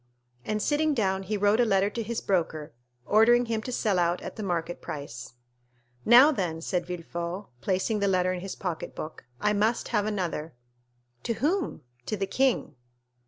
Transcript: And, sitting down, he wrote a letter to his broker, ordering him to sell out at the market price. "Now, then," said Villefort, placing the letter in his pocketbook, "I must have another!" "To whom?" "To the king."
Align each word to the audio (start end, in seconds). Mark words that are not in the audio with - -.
And, 0.43 0.63
sitting 0.63 0.95
down, 0.95 1.21
he 1.21 1.37
wrote 1.37 1.59
a 1.59 1.63
letter 1.63 1.91
to 1.91 2.01
his 2.01 2.21
broker, 2.21 2.73
ordering 3.05 3.45
him 3.45 3.61
to 3.61 3.71
sell 3.71 3.99
out 3.99 4.19
at 4.23 4.35
the 4.35 4.41
market 4.41 4.81
price. 4.81 5.33
"Now, 6.05 6.31
then," 6.31 6.59
said 6.59 6.87
Villefort, 6.87 7.49
placing 7.61 7.99
the 7.99 8.07
letter 8.07 8.33
in 8.33 8.39
his 8.39 8.55
pocketbook, 8.55 9.25
"I 9.39 9.53
must 9.53 9.89
have 9.89 10.07
another!" 10.07 10.55
"To 11.21 11.33
whom?" 11.33 11.81
"To 12.07 12.17
the 12.17 12.25
king." 12.25 12.73